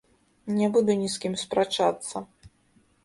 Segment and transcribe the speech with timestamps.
[0.59, 2.25] Не буду ні з кім спрачацца.